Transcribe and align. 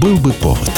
Был 0.00 0.16
бы 0.18 0.32
повод. 0.32 0.70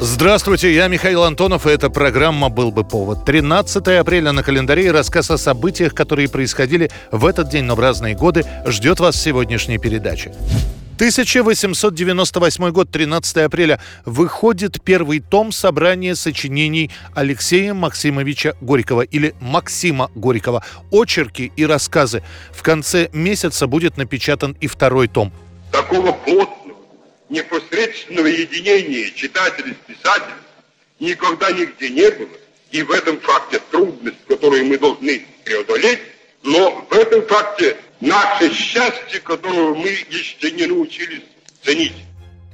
Здравствуйте, 0.00 0.74
я 0.74 0.88
Михаил 0.88 1.24
Антонов, 1.24 1.66
и 1.66 1.70
эта 1.70 1.90
программа 1.90 2.48
«Был 2.48 2.70
бы 2.70 2.84
повод». 2.84 3.26
13 3.26 3.86
апреля 3.88 4.32
на 4.32 4.42
календаре 4.42 4.86
и 4.86 4.90
рассказ 4.90 5.30
о 5.30 5.36
событиях, 5.36 5.92
которые 5.92 6.30
происходили 6.30 6.90
в 7.12 7.26
этот 7.26 7.50
день, 7.50 7.64
но 7.64 7.74
в 7.74 7.80
разные 7.80 8.14
годы, 8.14 8.46
ждет 8.64 8.98
вас 8.98 9.16
в 9.16 9.18
сегодняшней 9.20 9.76
передаче. 9.76 10.32
1898 10.94 12.70
год, 12.70 12.90
13 12.90 13.36
апреля, 13.36 13.78
выходит 14.06 14.82
первый 14.82 15.20
том 15.20 15.52
собрания 15.52 16.14
сочинений 16.14 16.90
Алексея 17.14 17.74
Максимовича 17.74 18.54
Горького 18.62 19.02
или 19.02 19.34
Максима 19.38 20.10
Горького 20.14 20.64
«Очерки 20.90 21.52
и 21.54 21.66
рассказы». 21.66 22.22
В 22.52 22.62
конце 22.62 23.10
месяца 23.12 23.66
будет 23.66 23.98
напечатан 23.98 24.56
и 24.62 24.66
второй 24.66 25.08
том. 25.08 25.30
Такого 25.72 26.12
плотного, 26.12 26.78
непосредственного 27.28 28.26
единения 28.26 29.10
читателя 29.10 29.74
с 29.74 29.86
писателем 29.86 30.38
никогда 31.00 31.50
нигде 31.52 31.90
не 31.90 32.10
было. 32.10 32.28
И 32.70 32.82
в 32.82 32.90
этом 32.90 33.18
факте 33.20 33.60
трудность, 33.70 34.18
которую 34.26 34.66
мы 34.66 34.78
должны 34.78 35.26
преодолеть, 35.44 36.00
но 36.42 36.86
в 36.90 36.92
этом 36.92 37.26
факте 37.26 37.76
наше 38.00 38.52
счастье, 38.52 39.20
которого 39.20 39.74
мы 39.74 39.88
еще 39.88 40.50
не 40.52 40.66
научились 40.66 41.22
ценить. 41.62 41.94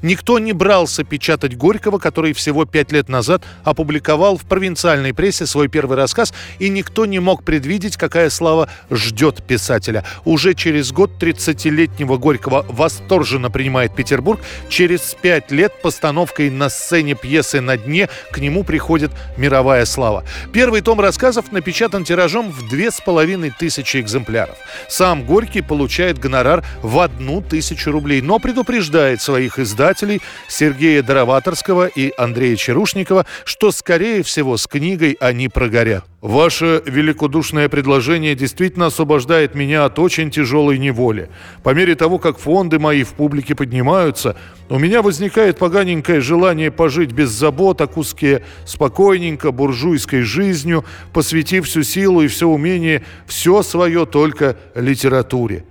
Никто 0.05 0.39
не 0.39 0.53
брался 0.53 1.03
печатать 1.03 1.57
Горького, 1.57 1.97
который 1.99 2.35
всего 2.35 2.67
пять 2.67 2.93
лет 2.93 3.09
назад 3.09 3.43
опубликовал 3.65 4.37
в 4.37 4.45
провинциальной 4.45 5.15
прессе 5.15 5.47
свой 5.47 5.69
первый 5.69 5.97
рассказ, 5.97 6.35
и 6.59 6.69
никто 6.69 7.07
не 7.07 7.21
мог 7.21 7.43
предвидеть, 7.43 7.97
какая 7.97 8.29
слава 8.29 8.69
ждет 8.91 9.43
писателя. 9.43 10.05
Уже 10.27 10.53
через 10.53 10.93
год 10.93 11.13
30-летнего 11.19 12.19
Горького 12.19 12.67
восторженно 12.69 13.51
принимает 13.51 13.97
Петербург. 13.97 14.43
Через 14.69 15.17
пять 15.23 15.51
лет 15.51 15.73
постановкой 15.81 16.51
на 16.51 16.69
сцене 16.69 17.15
пьесы 17.15 17.63
«На 17.63 17.79
дне» 17.79 18.11
к 18.31 18.37
нему 18.37 18.63
приходит 18.63 19.11
мировая 19.39 19.87
слава. 19.87 20.25
Первый 20.53 20.83
том 20.83 21.01
рассказов 21.01 21.51
напечатан 21.51 22.05
тиражом 22.05 22.51
в 22.51 22.69
две 22.69 22.91
с 22.91 23.01
половиной 23.01 23.55
тысячи 23.59 23.97
экземпляров. 23.97 24.59
Сам 24.87 25.25
Горький 25.25 25.63
получает 25.63 26.19
гонорар 26.19 26.63
в 26.83 26.99
одну 26.99 27.41
тысячу 27.41 27.91
рублей, 27.91 28.21
но 28.21 28.39
предупреждает 28.39 29.23
своих 29.23 29.59
издателей, 29.59 29.94
издателей 29.95 30.21
Сергея 30.49 31.03
Дароваторского 31.03 31.87
и 31.87 32.13
Андрея 32.17 32.57
Черушникова, 32.57 33.27
что, 33.45 33.71
скорее 33.71 34.23
всего, 34.23 34.57
с 34.57 34.67
книгой 34.67 35.17
они 35.21 35.49
прогорят. 35.49 36.05
Ваше 36.21 36.83
великодушное 36.87 37.69
предложение 37.69 38.35
действительно 38.35 38.87
освобождает 38.87 39.55
меня 39.55 39.85
от 39.85 39.99
очень 39.99 40.31
тяжелой 40.31 40.79
неволи. 40.79 41.29
По 41.63 41.75
мере 41.75 41.95
того, 41.95 42.19
как 42.19 42.39
фонды 42.39 42.79
мои 42.79 43.03
в 43.03 43.13
публике 43.13 43.55
поднимаются, 43.55 44.35
у 44.71 44.79
меня 44.79 45.03
возникает 45.03 45.59
поганенькое 45.59 46.21
желание 46.21 46.71
пожить 46.71 47.13
без 47.13 47.29
забот 47.29 47.81
о 47.83 47.87
куске 47.87 48.43
спокойненько 48.65 49.53
буржуйской 49.53 50.23
жизнью, 50.23 50.85
посвятив 51.13 51.67
всю 51.67 51.83
силу 51.83 52.23
и 52.23 52.29
все 52.29 52.49
умение, 52.49 53.03
все 53.27 53.63
свое 53.63 54.07
только 54.07 54.57
литературе. 54.75 55.65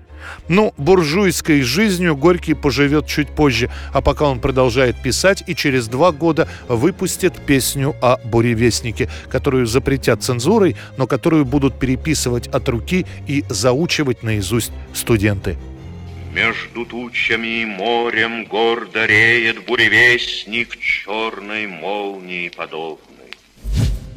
Ну, 0.48 0.74
буржуйской 0.78 1.62
жизнью 1.62 2.16
Горький 2.16 2.54
поживет 2.54 3.08
чуть 3.08 3.30
позже, 3.30 3.70
а 3.94 4.02
пока 4.02 4.26
он 4.26 4.40
продолжает 4.40 5.02
писать 5.02 5.44
и 5.48 5.56
через 5.56 5.88
два 5.88 6.12
года 6.12 6.48
выпустит 6.68 7.34
песню 7.46 7.96
о 8.02 8.18
буревестнике, 8.24 9.10
которую 9.30 9.66
запретят 9.66 10.24
цензурой, 10.24 10.76
но 10.98 11.08
которую 11.08 11.46
будут 11.46 11.80
переписывать 11.80 12.48
от 12.48 12.68
руки 12.70 13.06
и 13.28 13.44
заучивать 13.50 14.24
наизусть 14.24 14.72
студенты. 14.94 15.58
Между 16.34 16.86
тучами 16.86 17.62
и 17.62 17.66
морем 17.66 18.46
гордо 18.46 19.06
реет 19.06 19.66
буревестник 19.66 20.78
черной 20.80 21.68
молнии 21.68 22.50
подобный. 22.50 23.23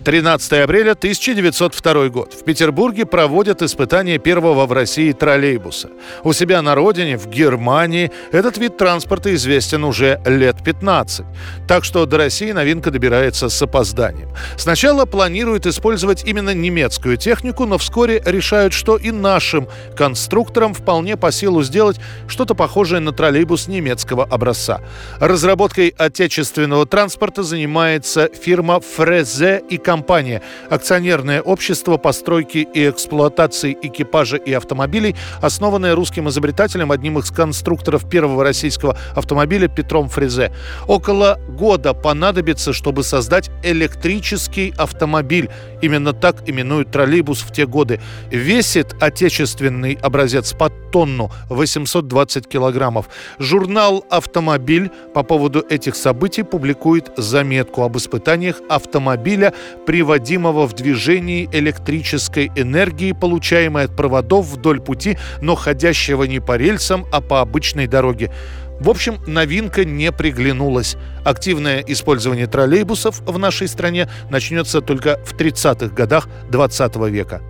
13 0.07 0.53
апреля 0.53 0.93
1902 0.93 2.09
год. 2.11 2.33
В 2.33 2.45
Петербурге 2.45 3.07
проводят 3.07 3.61
испытания 3.61 4.19
первого 4.19 4.65
в 4.67 4.71
России 4.71 5.11
троллейбуса. 5.11 5.91
У 6.23 6.33
себя 6.33 6.63
на 6.63 6.77
родине, 6.77 7.19
в 7.19 7.27
Германии, 7.27 8.13
этот 8.31 8.57
вид 8.57 8.77
транспорта 8.77 9.35
известен 9.35 9.83
уже 9.83 10.21
лет 10.25 10.63
15. 10.63 11.27
Так 11.67 11.83
что 11.83 12.07
до 12.07 12.19
России 12.19 12.53
новинка 12.53 12.93
добирается 12.93 13.49
с 13.49 13.61
опозданием. 13.61 14.29
Сначала 14.57 15.07
планируют 15.07 15.67
использовать 15.67 16.23
именно 16.23 16.55
немецкую 16.55 17.17
технику, 17.17 17.67
но 17.67 17.77
вскоре 17.77 18.23
решают, 18.25 18.75
что 18.75 18.99
и 18.99 19.11
нашим 19.11 19.67
конструкторам 19.97 20.73
вполне 20.73 21.17
по 21.17 21.33
силу 21.33 21.65
сделать 21.65 21.99
что-то 22.29 22.55
похожее 22.55 23.01
на 23.01 23.11
троллейбус 23.11 23.67
немецкого 23.67 24.23
образца. 24.23 24.83
Разработкой 25.19 25.93
отечественного 25.99 26.87
транспорта 26.87 27.43
занимается 27.43 28.31
фирма 28.33 28.79
Фрезе 28.79 29.65
и 29.69 29.79
компания 29.79 29.96
компания, 29.97 30.43
акционерное 30.69 31.41
общество 31.41 31.97
постройки 31.97 32.69
и 32.75 32.91
эксплуатации 32.91 33.75
экипажа 33.81 34.37
и 34.37 34.53
автомобилей, 34.53 35.17
основанное 35.41 35.95
русским 35.95 36.29
изобретателем, 36.29 36.93
одним 36.93 37.19
из 37.19 37.31
конструкторов 37.31 38.07
первого 38.07 38.45
российского 38.45 38.99
автомобиля 39.15 39.69
Петром 39.69 40.11
Фрезе. 40.11 40.53
Около 40.87 41.39
года 41.49 41.95
понадобится, 41.95 42.75
чтобы 42.75 43.05
создать 43.05 43.51
электрический 43.63 44.75
автомобиль. 44.77 45.49
Именно 45.81 46.13
так 46.13 46.47
именуют 46.47 46.91
троллейбус 46.91 47.41
в 47.41 47.51
те 47.53 47.67
годы. 47.67 47.99
Весит 48.31 48.95
отечественный 49.01 49.99
образец 50.03 50.53
под 50.53 50.73
тонну 50.91 51.31
820 51.49 52.47
килограммов. 52.47 53.09
Журнал 53.39 54.05
«Автомобиль» 54.11 54.91
по 55.15 55.23
поводу 55.23 55.65
этих 55.71 55.97
событий 55.97 56.43
публикует 56.43 57.11
заметку 57.17 57.83
об 57.83 57.97
испытаниях 57.97 58.61
автомобиля 58.69 59.53
приводимого 59.87 60.67
в 60.67 60.75
движение 60.75 61.49
электрической 61.53 62.51
энергии, 62.57 63.13
получаемой 63.13 63.85
от 63.85 63.97
проводов 63.97 64.47
вдоль 64.47 64.81
пути, 64.81 65.17
но 65.41 65.55
ходящего 65.55 66.25
не 66.25 66.41
по 66.41 66.57
рельсам, 66.57 67.07
а 67.13 67.21
по 67.21 67.41
обычной 67.41 67.87
дороге. 67.87 68.33
В 68.81 68.91
общем, 68.91 69.19
новинка 69.27 69.85
не 69.85 70.13
приглянулась. 70.13 70.97
Активное 71.25 71.81
использование 71.87 72.47
троллейбусов 72.47 73.21
в 73.21 73.39
нашей 73.39 73.69
стране 73.69 74.09
начнется 74.31 74.83
только 74.83 75.19
в 75.25 75.35
30-х 75.35 75.95
годах 75.95 76.29
20 76.51 76.97
века. 77.09 77.41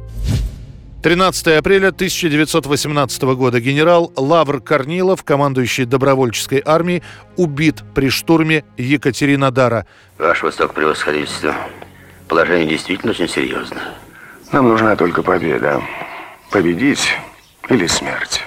13 1.02 1.58
апреля 1.58 1.88
1918 1.88 3.22
года 3.22 3.60
генерал 3.60 4.12
Лавр 4.16 4.60
Корнилов, 4.60 5.24
командующий 5.24 5.84
добровольческой 5.84 6.62
армией, 6.64 7.02
убит 7.36 7.82
при 7.94 8.08
штурме 8.08 8.64
Екатеринодара. 8.76 9.86
Ваше 10.18 10.46
высокопревосходительство, 10.46 11.54
Положение 12.28 12.68
действительно 12.68 13.12
очень 13.12 13.28
серьезно. 13.28 13.80
Нам 14.52 14.68
нужна 14.68 14.96
только 14.96 15.22
победа. 15.22 15.82
Победить 16.50 17.08
или 17.68 17.86
смерть. 17.86 18.42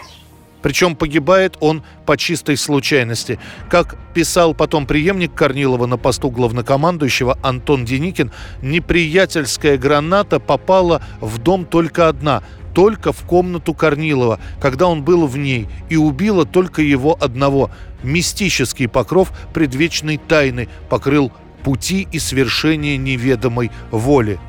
Причем 0.61 0.95
погибает 0.95 1.55
он 1.61 1.83
по 2.05 2.17
чистой 2.17 2.57
случайности. 2.57 3.39
Как 3.69 3.95
писал 4.13 4.53
потом 4.53 4.85
преемник 4.85 5.33
Корнилова 5.33 5.85
на 5.85 5.97
посту 5.97 6.29
главнокомандующего 6.29 7.37
Антон 7.41 7.85
Деникин, 7.85 8.31
неприятельская 8.61 9.77
граната 9.77 10.39
попала 10.39 11.01
в 11.21 11.37
дом 11.37 11.65
только 11.65 12.09
одна, 12.09 12.43
только 12.73 13.13
в 13.13 13.21
комнату 13.23 13.73
Корнилова, 13.73 14.39
когда 14.59 14.87
он 14.87 15.03
был 15.03 15.27
в 15.27 15.37
ней, 15.37 15.69
и 15.89 15.95
убила 15.95 16.45
только 16.45 16.81
его 16.81 17.17
одного. 17.19 17.71
Мистический 18.03 18.87
покров 18.87 19.31
предвечной 19.53 20.17
тайны 20.17 20.67
покрыл 20.89 21.31
пути 21.63 22.07
и 22.11 22.19
свершения 22.19 22.97
неведомой 22.97 23.71
воли. 23.91 24.39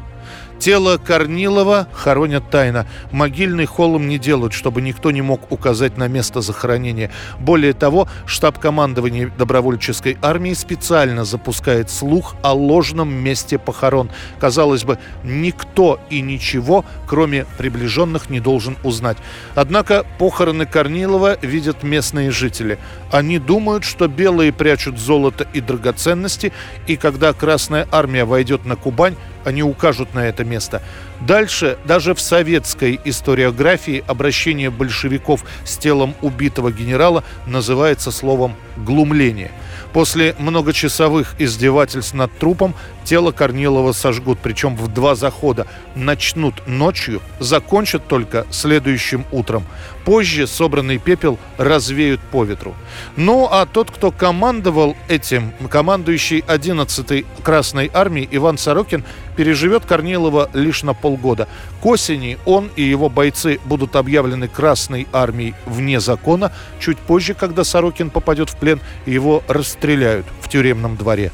Тело 0.60 0.98
Корнилова 0.98 1.88
хоронят 1.90 2.50
тайно. 2.50 2.86
Могильный 3.12 3.64
холм 3.64 4.08
не 4.08 4.18
делают, 4.18 4.52
чтобы 4.52 4.82
никто 4.82 5.10
не 5.10 5.22
мог 5.22 5.50
указать 5.50 5.96
на 5.96 6.06
место 6.06 6.42
захоронения. 6.42 7.10
Более 7.38 7.72
того, 7.72 8.08
штаб 8.26 8.58
командования 8.58 9.32
добровольческой 9.38 10.18
армии 10.20 10.52
специально 10.52 11.24
запускает 11.24 11.88
слух 11.88 12.34
о 12.42 12.52
ложном 12.52 13.10
месте 13.10 13.58
похорон. 13.58 14.10
Казалось 14.38 14.84
бы, 14.84 14.98
никто 15.24 15.98
и 16.10 16.20
ничего, 16.20 16.84
кроме 17.06 17.46
приближенных, 17.56 18.28
не 18.28 18.40
должен 18.40 18.76
узнать. 18.84 19.16
Однако 19.54 20.04
похороны 20.18 20.66
Корнилова 20.66 21.38
видят 21.40 21.82
местные 21.84 22.30
жители. 22.30 22.78
Они 23.10 23.38
думают, 23.38 23.84
что 23.84 24.08
белые 24.08 24.52
прячут 24.52 24.98
золото 24.98 25.46
и 25.54 25.62
драгоценности, 25.62 26.52
и 26.86 26.96
когда 26.96 27.32
Красная 27.32 27.88
армия 27.90 28.26
войдет 28.26 28.66
на 28.66 28.76
Кубань, 28.76 29.16
они 29.44 29.62
укажут 29.62 30.14
на 30.14 30.26
это 30.26 30.44
место. 30.44 30.82
Дальше 31.20 31.78
даже 31.84 32.14
в 32.14 32.20
советской 32.20 32.98
историографии 33.04 34.02
обращение 34.06 34.70
большевиков 34.70 35.44
с 35.64 35.76
телом 35.76 36.14
убитого 36.22 36.72
генерала 36.72 37.24
называется 37.46 38.10
словом 38.10 38.54
«глумление». 38.76 39.50
После 39.92 40.36
многочасовых 40.38 41.34
издевательств 41.38 42.14
над 42.14 42.30
трупом 42.38 42.74
тело 43.04 43.32
Корнилова 43.32 43.90
сожгут, 43.92 44.38
причем 44.40 44.76
в 44.76 44.86
два 44.86 45.16
захода. 45.16 45.66
Начнут 45.96 46.66
ночью, 46.68 47.20
закончат 47.40 48.06
только 48.06 48.46
следующим 48.50 49.24
утром. 49.32 49.64
Позже 50.04 50.46
собранный 50.46 50.98
пепел 50.98 51.38
развеют 51.58 52.20
по 52.20 52.44
ветру. 52.44 52.74
Ну, 53.16 53.48
а 53.50 53.66
тот, 53.66 53.90
кто 53.90 54.12
командовал 54.12 54.96
этим, 55.08 55.52
командующий 55.68 56.40
11-й 56.40 57.26
Красной 57.42 57.90
армией 57.92 58.28
Иван 58.30 58.58
Сорокин, 58.58 59.04
переживет 59.36 59.84
Корнилова 59.86 60.50
лишь 60.54 60.82
на 60.82 60.94
полгода. 61.10 61.48
К 61.82 61.86
осени 61.86 62.38
он 62.44 62.70
и 62.76 62.82
его 62.82 63.08
бойцы 63.08 63.58
будут 63.64 63.96
объявлены 63.96 64.48
Красной 64.48 65.08
армией 65.12 65.54
вне 65.66 66.00
закона. 66.00 66.52
Чуть 66.78 66.98
позже, 66.98 67.34
когда 67.34 67.64
Сорокин 67.64 68.10
попадет 68.10 68.50
в 68.50 68.56
плен, 68.56 68.80
его 69.06 69.42
расстреляют 69.48 70.26
в 70.40 70.48
тюремном 70.48 70.96
дворе. 70.96 71.32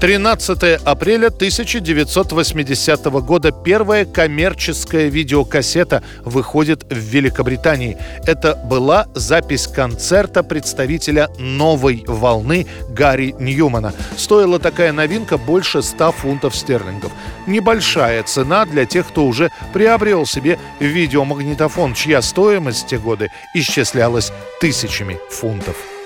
13 0.00 0.80
апреля 0.84 1.26
1980 1.26 3.04
года 3.20 3.50
первая 3.50 4.04
коммерческая 4.04 5.08
видеокассета 5.08 6.04
выходит 6.24 6.84
в 6.88 6.96
Великобритании. 6.96 7.98
Это 8.24 8.54
была 8.54 9.08
запись 9.14 9.66
концерта 9.66 10.44
представителя 10.44 11.28
новой 11.38 12.04
волны 12.06 12.66
Гарри 12.90 13.34
Ньюмана. 13.40 13.92
Стоила 14.16 14.60
такая 14.60 14.92
новинка 14.92 15.36
больше 15.36 15.82
100 15.82 16.12
фунтов 16.12 16.54
стерлингов. 16.54 17.10
Небольшая 17.48 18.22
цена 18.22 18.66
для 18.66 18.86
тех, 18.86 19.08
кто 19.08 19.26
уже 19.26 19.50
приобрел 19.72 20.26
себе 20.26 20.60
видеомагнитофон, 20.78 21.94
чья 21.94 22.22
стоимость 22.22 22.84
в 22.84 22.86
те 22.86 22.98
годы 22.98 23.30
исчислялась 23.52 24.32
тысячами 24.60 25.18
фунтов. 25.28 25.97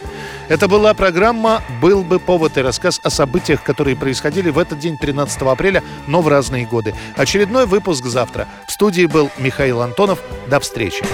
Это 0.48 0.68
была 0.68 0.92
программа 0.94 1.62
«Был 1.80 2.02
бы 2.02 2.18
повод» 2.18 2.58
и 2.58 2.62
рассказ 2.62 3.00
о 3.02 3.10
событиях, 3.10 3.62
которые 3.62 3.96
происходили 3.96 4.50
в 4.50 4.58
этот 4.58 4.78
день, 4.78 4.98
13 4.98 5.42
апреля, 5.42 5.82
но 6.06 6.20
в 6.20 6.28
разные 6.28 6.66
годы. 6.66 6.94
Очередной 7.16 7.66
выпуск 7.66 8.04
завтра. 8.04 8.48
В 8.66 8.72
студии 8.72 9.06
был 9.06 9.30
Михаил 9.38 9.80
Антонов. 9.80 10.20
До 10.48 10.60
встречи. 10.60 11.04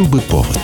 Был 0.00 0.06
бы 0.08 0.20
повод. 0.22 0.59